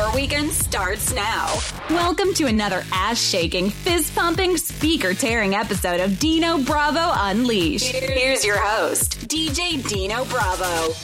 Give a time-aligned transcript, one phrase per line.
[0.00, 1.58] Your weekend starts now.
[1.90, 7.94] Welcome to another ass shaking, fist pumping, speaker tearing episode of Dino Bravo Unleashed.
[7.94, 10.94] Here's your host, DJ Dino Bravo.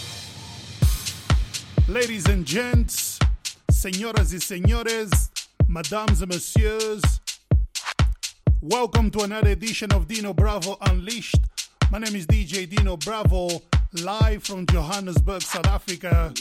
[1.89, 3.19] Ladies and gents,
[3.71, 5.29] señoras y señores,
[5.69, 7.21] madames and messieurs,
[8.63, 11.43] welcome to another edition of Dino Bravo Unleashed.
[11.93, 13.61] My name is DJ Dino Bravo,
[14.03, 16.33] live from Johannesburg, South Africa.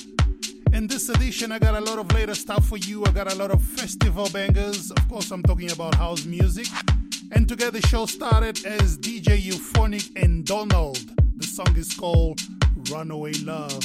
[0.75, 3.05] In this edition, I got a lot of later stuff for you.
[3.05, 4.91] I got a lot of festival bangers.
[4.91, 6.67] Of course, I'm talking about house music.
[7.31, 10.99] And to get the show started as DJ Euphonic and Donald.
[11.37, 12.41] The song is called
[12.91, 13.83] Runaway Love.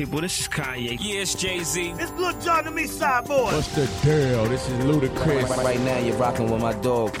[0.00, 0.20] People?
[0.22, 0.96] This is Kanye.
[0.98, 1.94] Yeah, it's Jay Z.
[1.98, 3.52] It's Lil Jon and me, side boy.
[3.52, 4.46] What's the deal?
[4.46, 5.48] This is Ludacris.
[5.50, 7.14] Right, right now, you're rocking with my dog.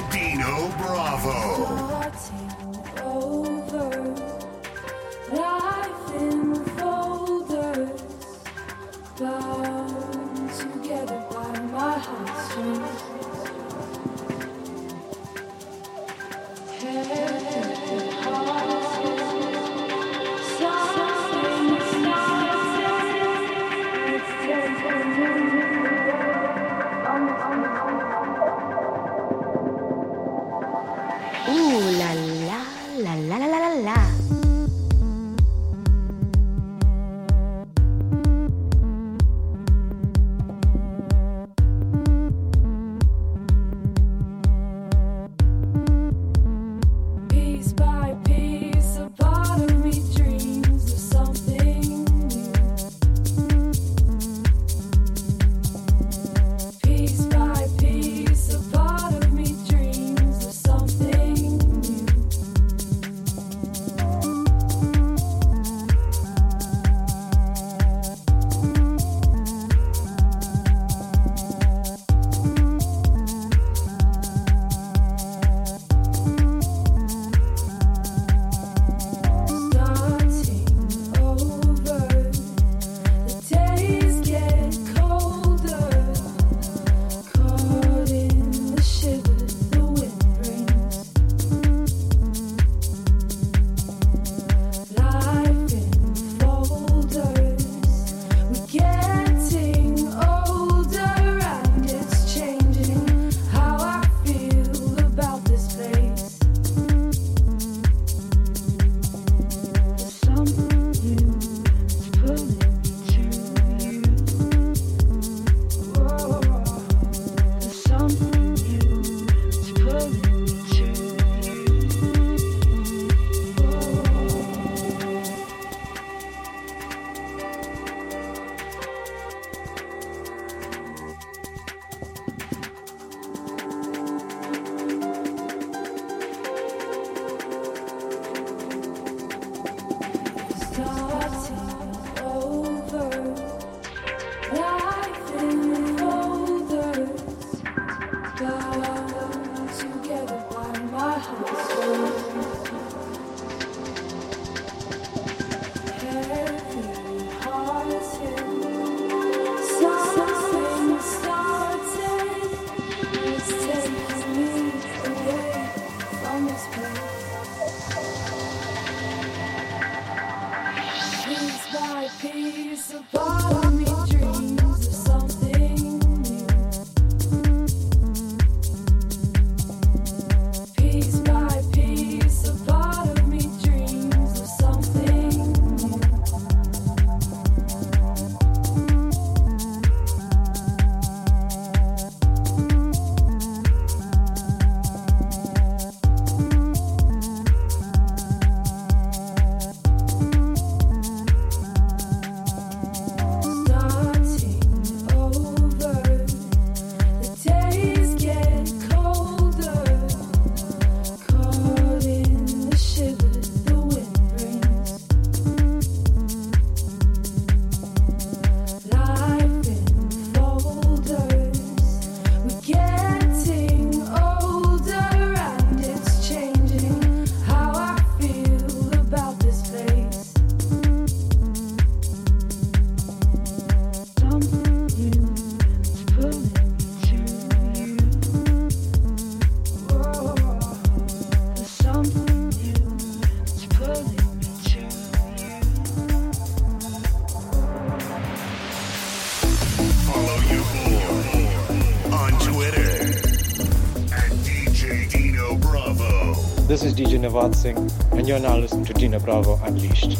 [257.54, 257.78] Singh,
[258.10, 260.18] and you're now listening to Dino Bravo Unleashed.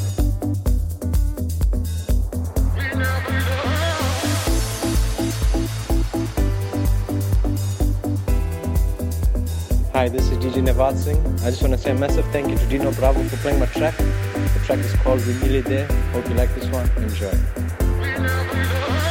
[9.92, 11.18] Hi, this is DJ Navad Singh.
[11.40, 13.66] I just want to say a massive thank you to Dino Bravo for playing my
[13.66, 13.96] track.
[13.96, 15.86] The track is called We're.
[16.12, 16.88] Hope you like this one.
[16.98, 19.09] Enjoy.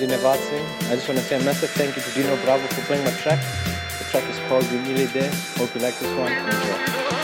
[0.00, 3.04] DJ I just want to say a massive thank you to Dino Bravo for playing
[3.04, 3.38] my track.
[3.98, 5.30] The track is called We're Nearly There.
[5.56, 6.32] Hope you like this one.
[6.32, 7.19] Enjoy.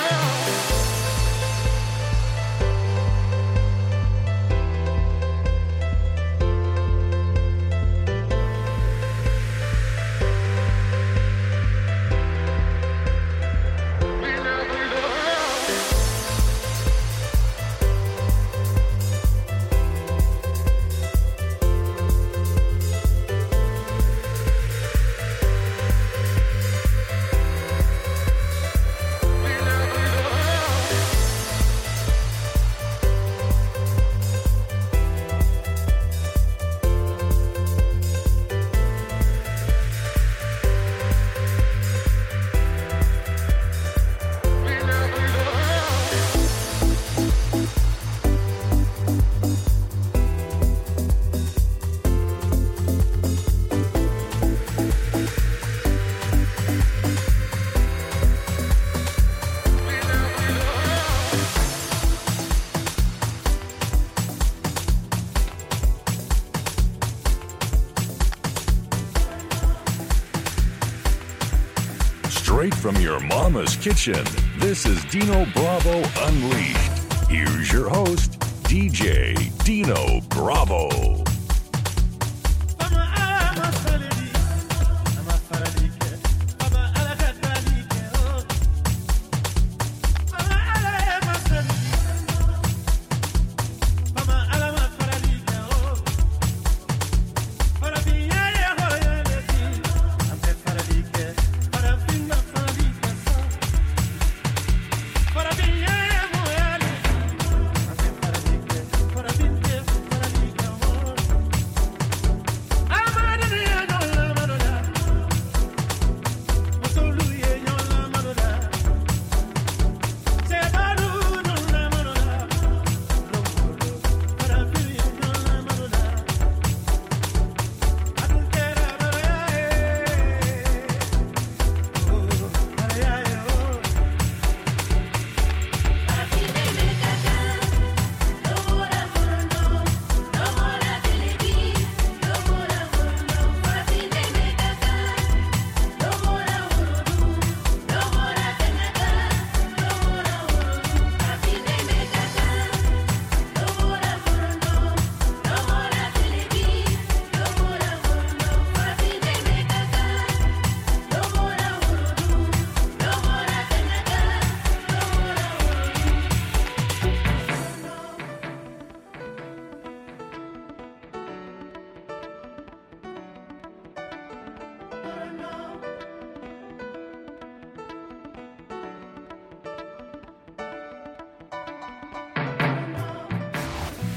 [73.46, 74.24] Mama's kitchen.
[74.58, 77.30] This is Dino Bravo Unleashed.
[77.30, 81.15] Here's your host, DJ Dino Bravo.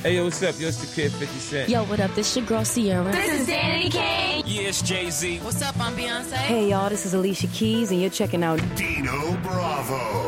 [0.10, 0.60] Hey, yo, what's up?
[0.60, 1.70] Yo, it's the kid 50 Cent.
[1.70, 2.10] Yo, what up?
[2.16, 3.12] This your girl Ciara.
[3.12, 4.44] This is Danity Kane.
[4.44, 5.38] Yeah, it's Jay Z.
[5.44, 5.80] What's up?
[5.80, 6.34] I'm Beyonce.
[6.34, 10.19] Hey, y'all, this is Alicia Keys, and you're checking out Dino Bravo.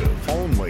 [0.00, 0.69] Exclusive, only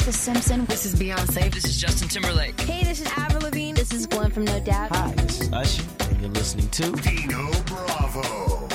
[0.00, 0.64] everybody, it's Jessica Simpson.
[0.66, 1.52] This is Beyonce.
[1.52, 2.60] This is Justin Timberlake.
[2.60, 3.74] Hey, this is Avril Lavigne.
[3.74, 4.94] This is Gwen from No Doubt.
[4.94, 8.68] Hi, this is Usher, and you're listening to Dino Bravo.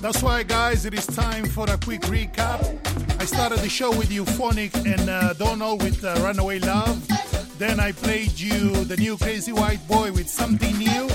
[0.00, 2.60] That's why, guys, it is time for a quick recap.
[3.20, 7.06] I started the show with Euphonic and uh, Donald with uh, Runaway Love.
[7.58, 11.08] Then I played you the new Crazy White Boy with Something New.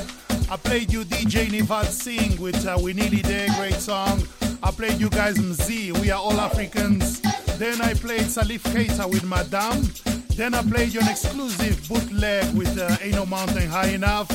[0.51, 4.23] I played you DJ Nivad Singh with uh, We Nearly Day, great song.
[4.61, 7.21] I played you guys Mz, We Are All Africans.
[7.63, 9.87] Then I played Salif Keita with Madan.
[10.35, 14.29] Then I played you an exclusive bootleg with uh, Ain't No Mountain High Enough.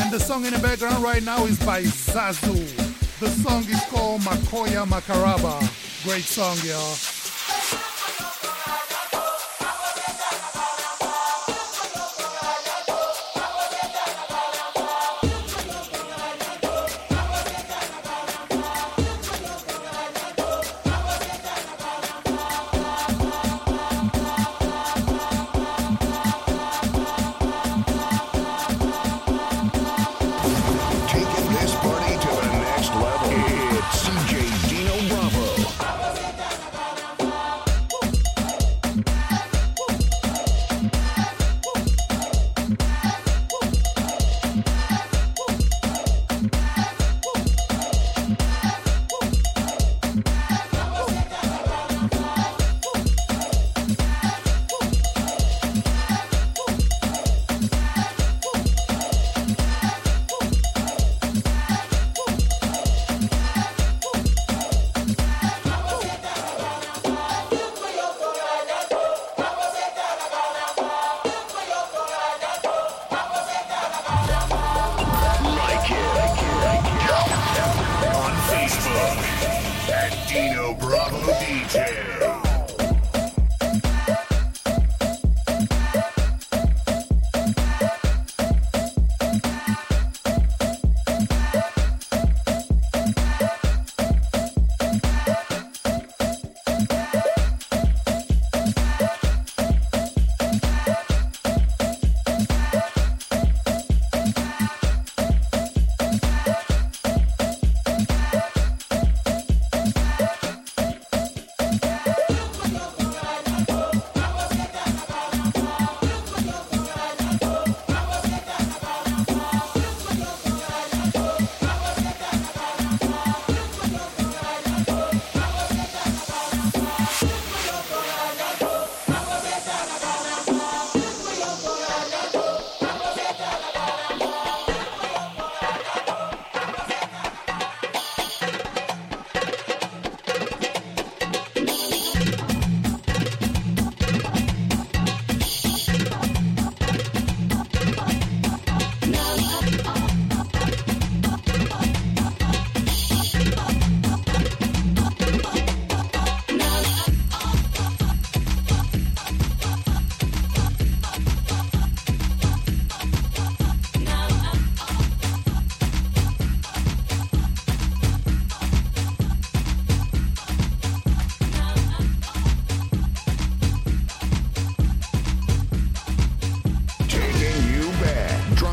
[0.00, 2.58] And the song in the background right now is by Zazu.
[3.20, 5.60] The song is called Makoya Makaraba.
[6.02, 7.11] Great song, y'all.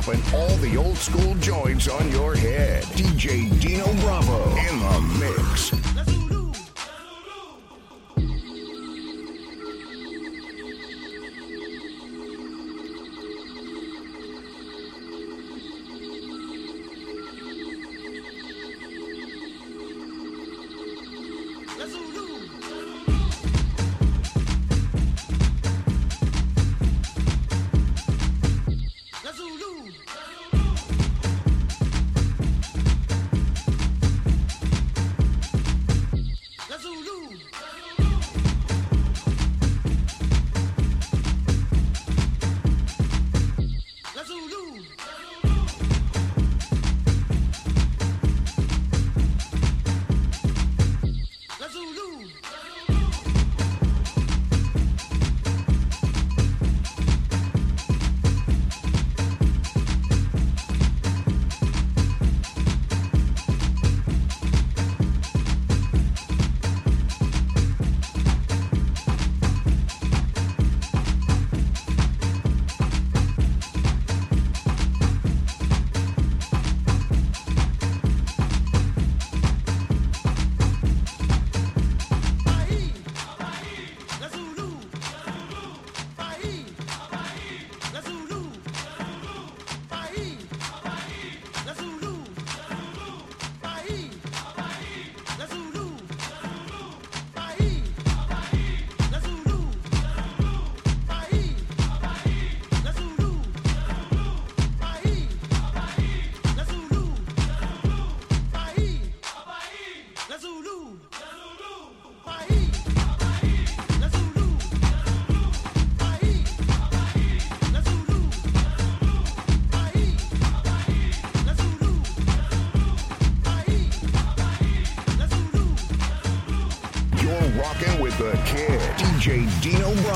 [0.10, 2.84] Dropping all the old school joints on your head.
[2.95, 5.79] DJ Dino Bravo in the mix.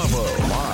[0.04, 0.73] Bravo,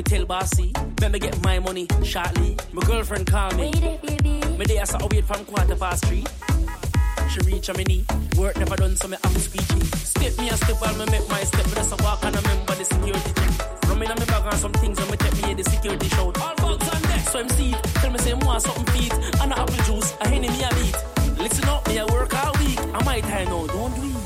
[0.00, 0.72] me tell bossy.
[0.98, 2.56] When me get my money shortly.
[2.72, 3.70] My girlfriend call me.
[4.58, 6.24] Me day I saw wait from quarter past three.
[7.30, 8.04] She reach on me knee.
[8.38, 9.80] Work never done, so me I'm squeaky.
[10.12, 11.66] Step me a step while me make my step.
[11.66, 13.84] Me just a walk and I remember the security check.
[13.84, 16.08] From in on me bag on some things when me take me in the security
[16.08, 16.40] shout.
[16.40, 17.76] All bugs on deck, so I'm seat.
[18.00, 19.12] Tell me say more something feet.
[19.42, 20.96] And a apple juice, a henny me a beat.
[21.38, 22.80] Listen up, me a work all week.
[22.94, 24.19] I might I know, don't do it.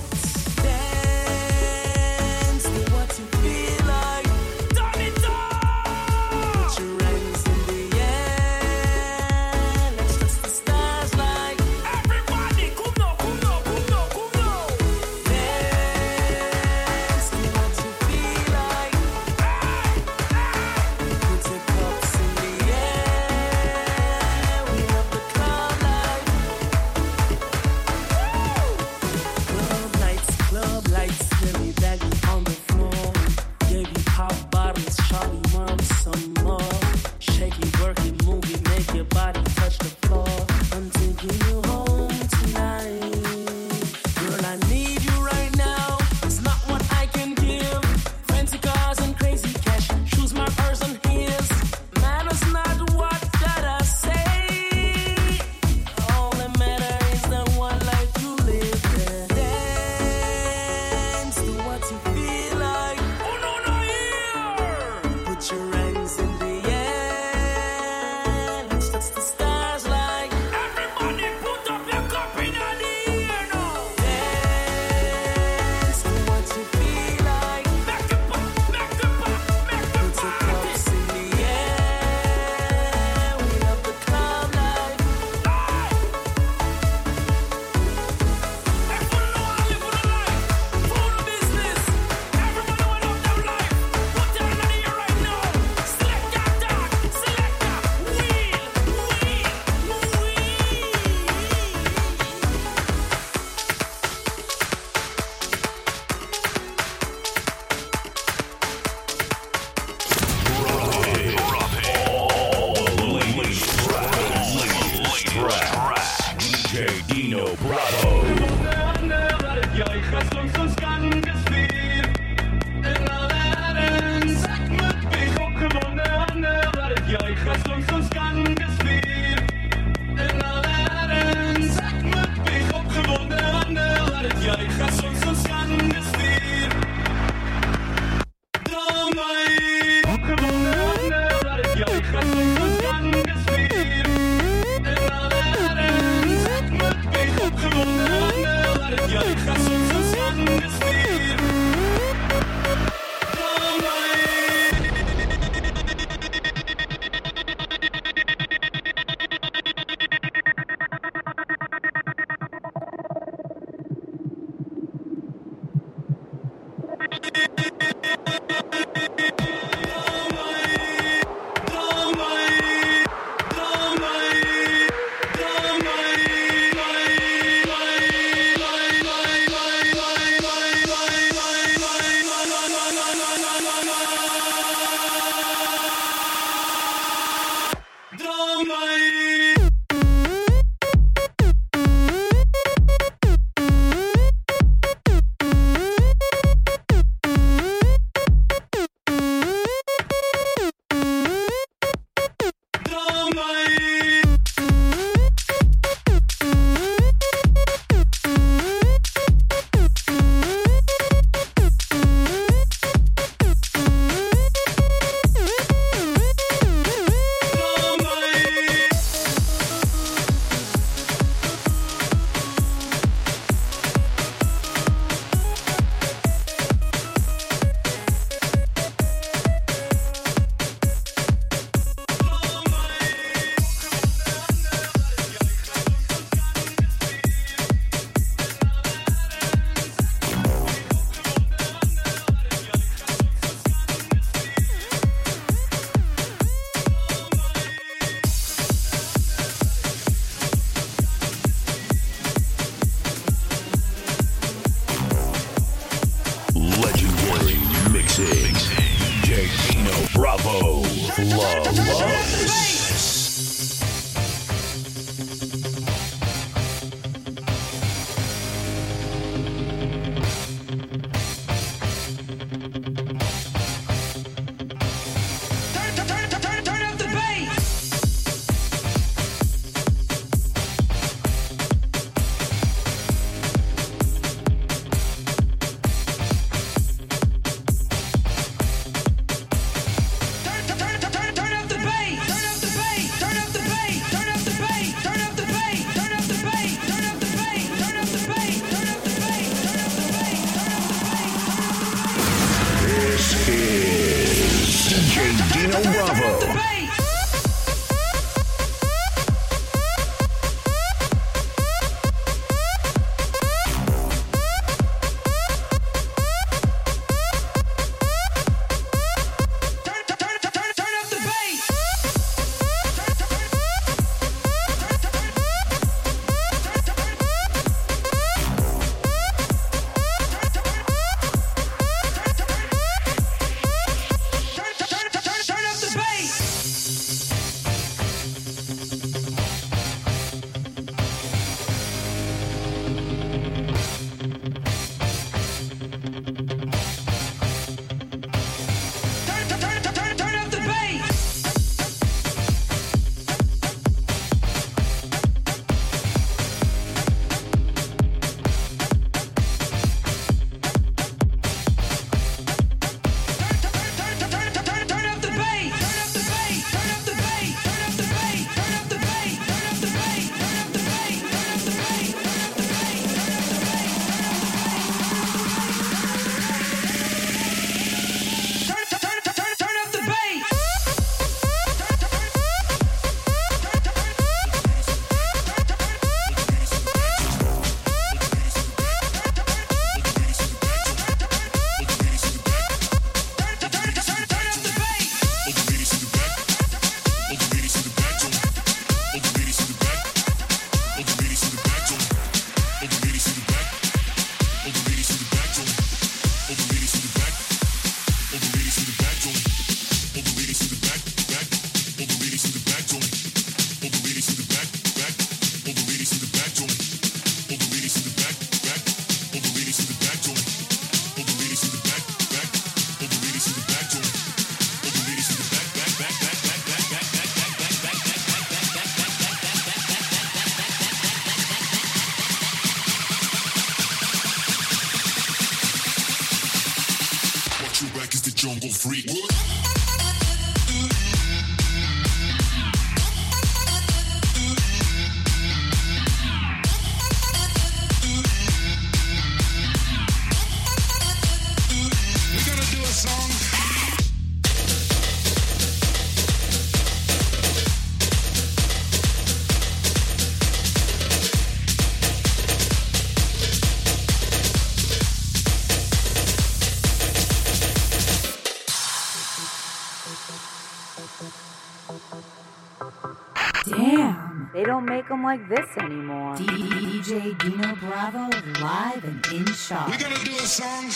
[475.34, 476.34] Like this anymore.
[476.38, 478.30] DJ Dino Bravo
[478.62, 479.90] live and in shot.
[479.90, 480.86] We're gonna do a song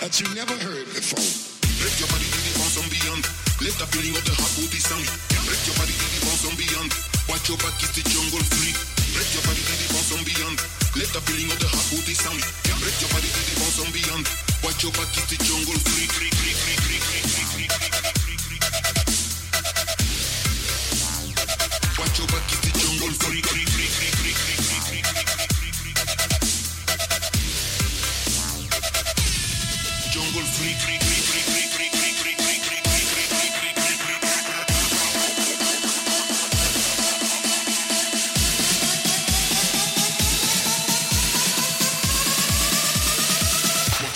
[0.00, 1.20] that you never heard before.
[1.76, 3.22] Break your body to the bounce and beyond.
[3.60, 5.04] Let the feeling of the hot booty sound.
[5.44, 6.90] Break your body to the bounce and beyond.
[7.28, 8.76] Watch your back is the jungle freak.
[9.12, 10.58] Break your body to the bounce and beyond.
[10.96, 12.40] Let the feeling of the hot booty sound.
[12.80, 14.24] Break your body to the bounce and beyond.
[14.64, 16.08] Watch your back is the jungle freak.
[16.16, 16.99] freak, freak, freak, freak,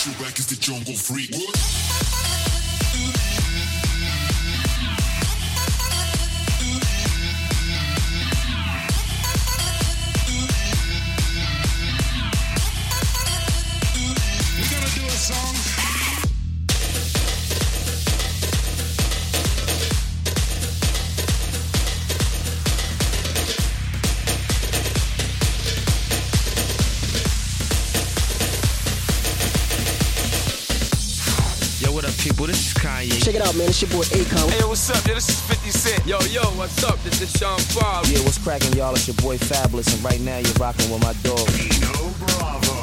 [0.04, 1.30] Back is the jungle freak.
[1.32, 1.64] What?
[33.64, 33.70] Man.
[33.70, 34.50] It's your boy Akon.
[34.50, 35.06] Hey, what's up?
[35.06, 36.06] Yo, this is 50 Cent.
[36.06, 37.00] Yo, yo, what's up?
[37.02, 38.04] This is Sean Paul.
[38.06, 38.94] Yeah, what's cracking, y'all?
[38.94, 41.46] It's your boy Fabolous, and right now you're rocking with my dog.
[41.56, 42.74] Dino Bravo.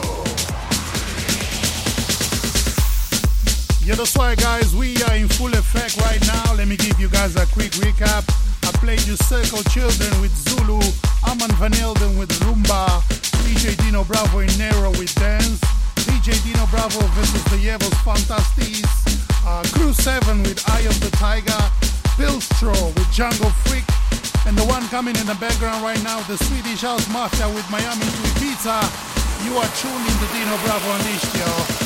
[3.84, 6.54] Yeah, that's why, guys, we are in full effect right now.
[6.54, 8.26] Let me give you guys a quick recap.
[8.64, 10.80] I played you Circle Children with Zulu,
[11.28, 13.02] Armand Van Helden with Rumba,
[13.44, 15.60] DJ Dino Bravo in Nero with Dance,
[16.06, 19.11] DJ Dino Bravo versus the Yevos Fantastis,
[19.46, 21.62] uh, Crew 7 with Eye of the Tiger,
[22.18, 23.86] Pilstro with Jungle Freak,
[24.48, 28.06] and the one coming in the background right now, the Swedish House Mafia with Miami
[28.06, 28.78] to Ibiza.
[29.46, 31.81] You are tuned into Dino Bravo Unleashed, y'all.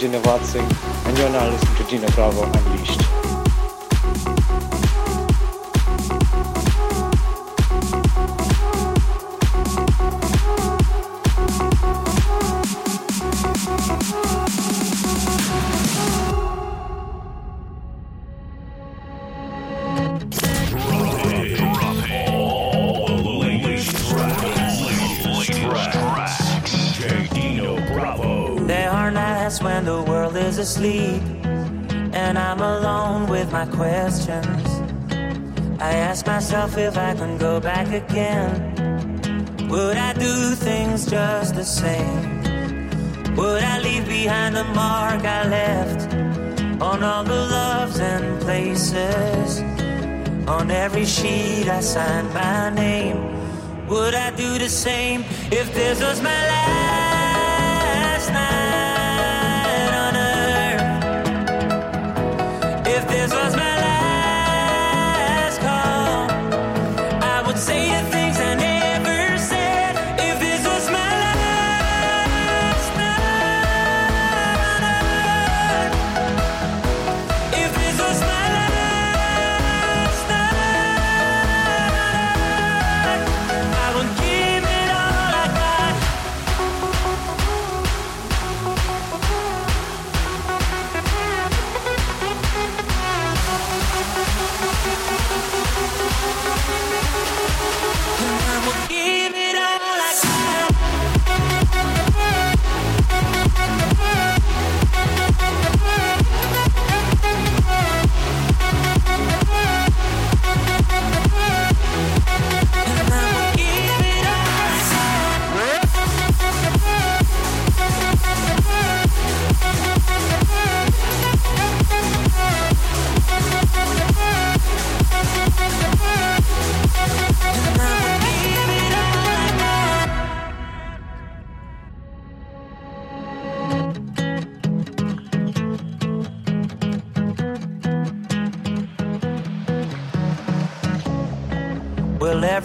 [0.00, 3.09] This is DJ Navad Singh, and you're now listening to Dino Bravo Unleashed.
[36.70, 39.68] Myself if I can go back again.
[39.68, 42.42] Would I do things just the same?
[43.36, 46.12] Would I leave behind the mark I left
[46.82, 49.60] on all the loves and places?
[50.48, 53.18] On every sheet I signed my name.
[53.88, 56.79] Would I do the same if this was my last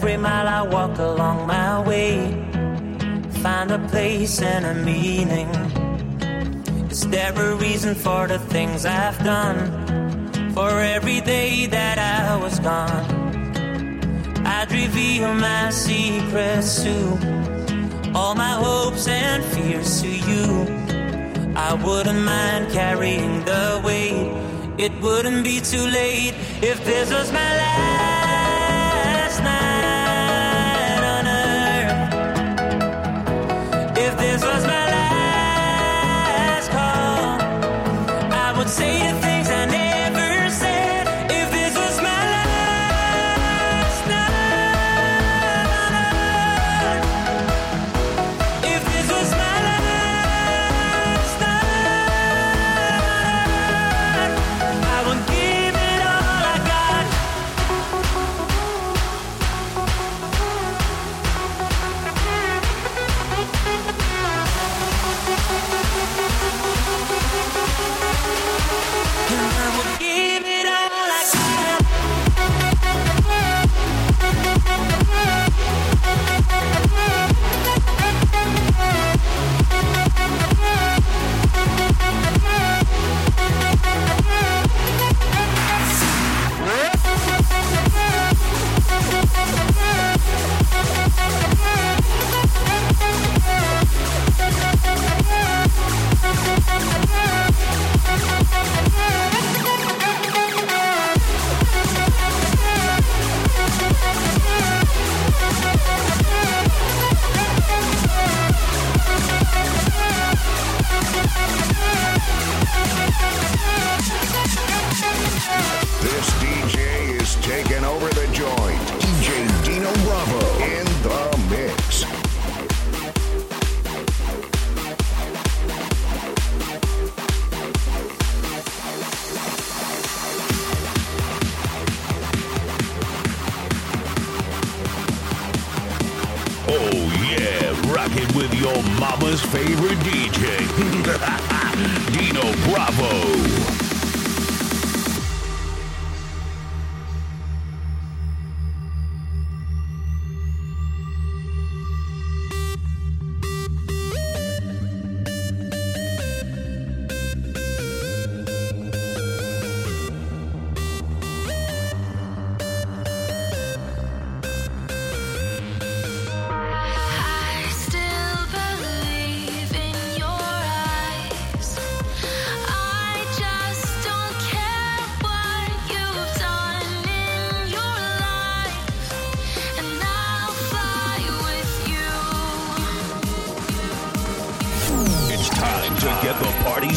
[0.06, 2.30] every mile I walk along my way,
[3.42, 5.48] find a place and a meaning.
[6.88, 9.58] Is there a reason for the things I've done?
[10.54, 13.04] For every day that I was gone,
[14.46, 20.46] I'd reveal my secrets to all my hopes and fears to you.
[21.56, 24.30] I wouldn't mind carrying the weight.
[24.78, 28.15] It wouldn't be too late if this was my last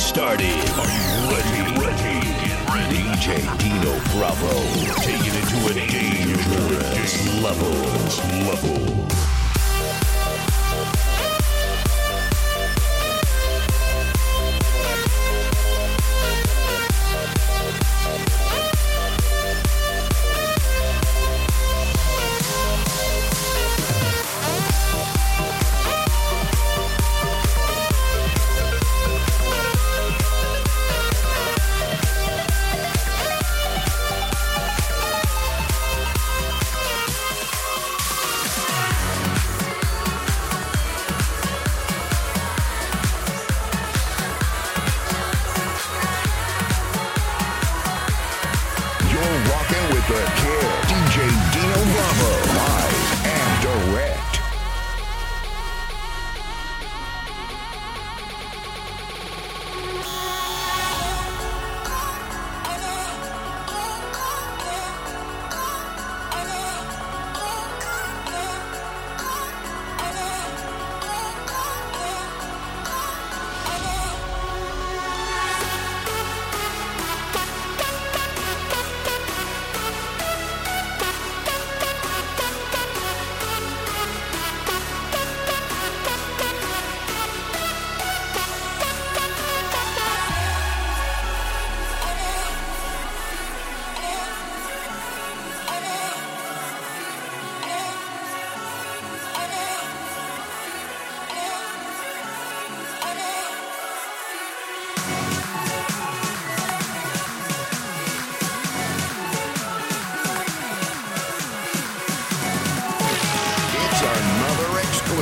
[0.09, 0.47] started.
[0.73, 1.61] Are you ready?
[1.79, 2.17] Ready?
[2.73, 3.03] Ready?
[3.13, 4.53] DJ Dino Bravo
[5.03, 7.69] taking it to a dangerous level.
[8.49, 9.08] Level.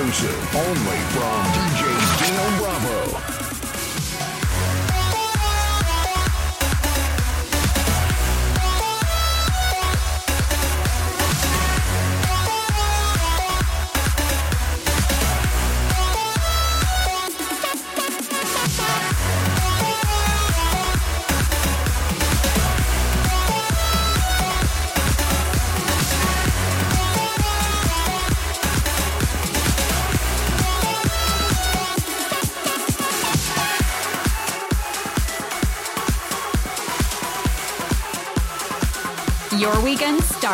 [0.08, 1.84] Exclusive, only from DJ
[2.20, 2.97] Dino Bravo.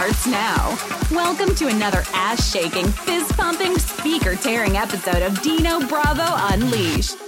[0.03, 0.77] Starts now.
[1.11, 7.22] Welcome to another ass shaking, fist pumping, speaker tearing episode of Dino Bravo Unleashed.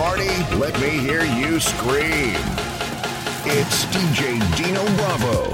[0.00, 2.40] Party, let me hear you scream.
[3.44, 5.49] It's DJ Dino Bravo.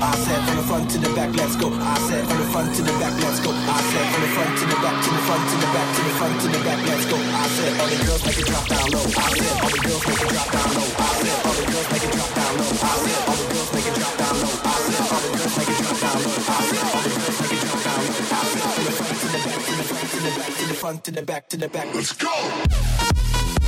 [0.00, 1.68] I said from the front to the back, let's go.
[1.72, 3.50] I said from the front to the back, let's go.
[3.52, 6.00] I said from the front to the back, to the front to the back, to
[6.02, 7.16] the front to the back, let's go.
[7.18, 9.02] I said all the girls make it drop down low.
[9.02, 10.88] I said all the girls make it drop down low.
[10.92, 12.72] I said all the girls make it drop down low.
[12.72, 14.52] I said all the girls make it drop down low.
[14.52, 16.30] I said all the girls make it drop down low.
[16.32, 18.12] I said all the girls make it drop down low.
[18.12, 20.64] I said from the front to the back, to the front to the back, to
[20.68, 21.88] the front to the back, to the back.
[21.94, 23.61] Let's go.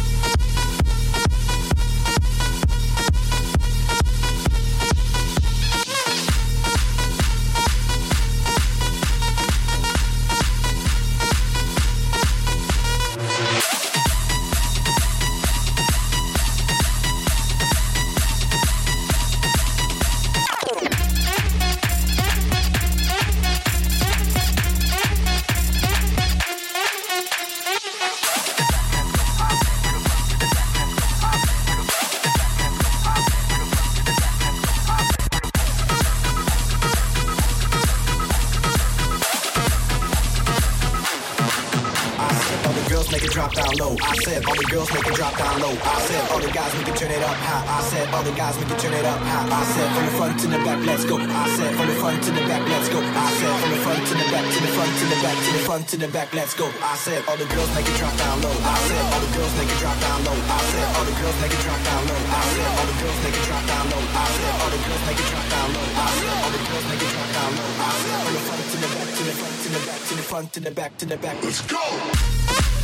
[56.35, 56.67] Let's go.
[56.83, 58.51] I said all the girls make it drop down low.
[58.51, 60.35] I said all the girls make it drop down low.
[60.35, 62.19] I said all the girls make it drop down low.
[62.19, 64.03] I said all the girls make it drop down low.
[64.03, 65.87] I said all the girls make it drop down low.
[65.95, 67.71] I said all the girls make it drop down low.
[67.79, 70.15] I said from the front to the back, to the front to the back, to
[70.15, 71.37] the front to the back, to the back.
[71.45, 72.84] Let's go.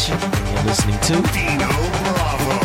[0.00, 0.16] Doubt.
[0.16, 1.68] This is Usher, and you're listening to Dino
[2.08, 2.56] Bravo.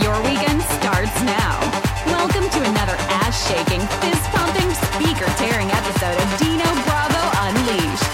[0.00, 1.60] Your weekend starts now.
[2.06, 8.12] Welcome to another ass shaking, fist pumping, speaker tearing episode of Dino Bravo Unleashed.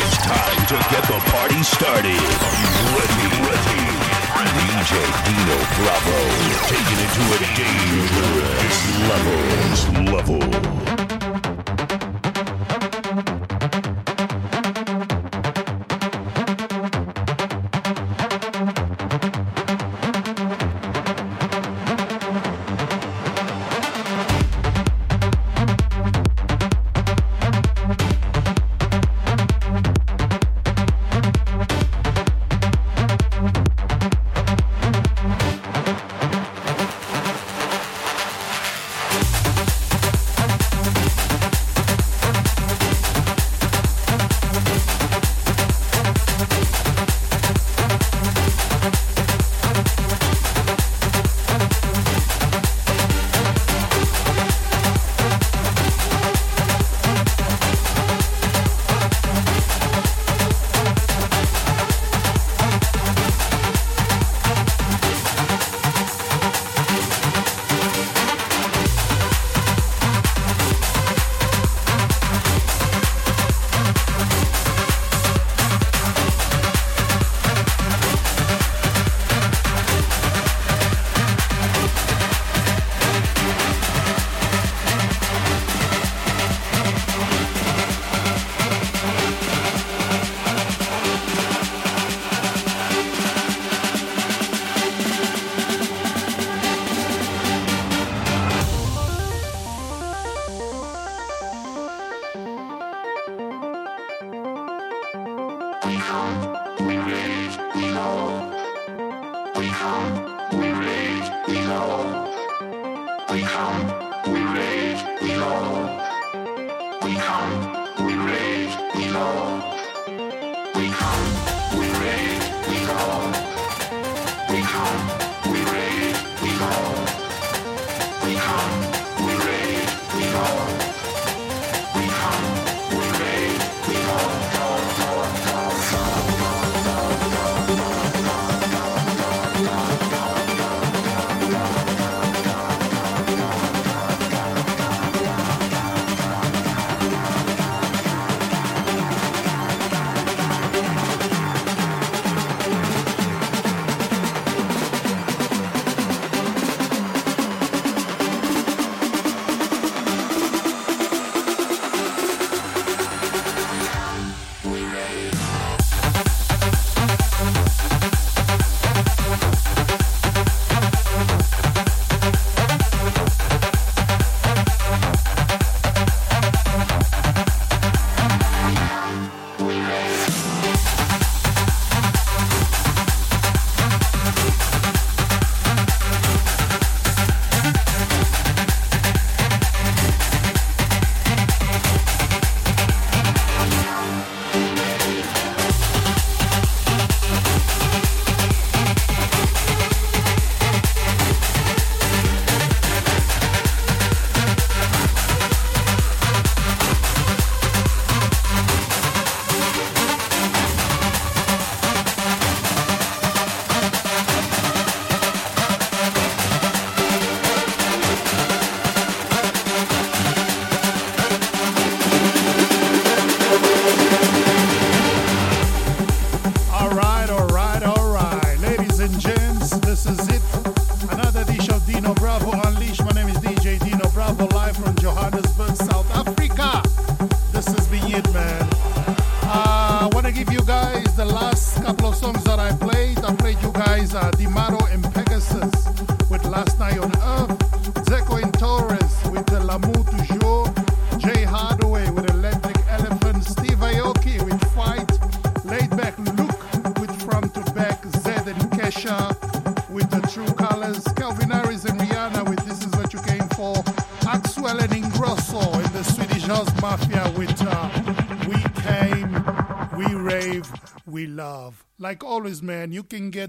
[0.00, 2.16] It's time to get the party started.
[2.16, 3.28] Are you ready?
[3.44, 3.84] Ready?
[4.44, 4.92] DJ
[5.28, 6.18] Dino Bravo
[6.72, 8.76] taking it to a dangerous
[9.08, 9.38] level.
[10.12, 10.43] Level.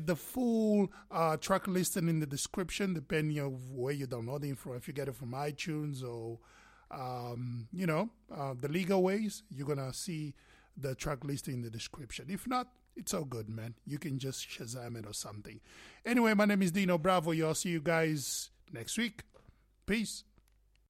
[0.05, 4.75] The full uh, track listing in the description, depending on where you're downloading from.
[4.75, 6.39] If you get it from iTunes or,
[6.91, 10.33] um, you know, uh, the legal ways, you're going to see
[10.77, 12.25] the track listing in the description.
[12.29, 13.75] If not, It's all good, man.
[13.85, 15.59] You can just Shazam it or something.
[16.05, 17.33] Anyway, my name is Dino Bravo.
[17.45, 19.23] I'll see you guys next week.
[19.85, 20.23] Peace.